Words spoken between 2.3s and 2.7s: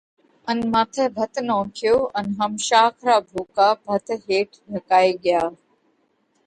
هم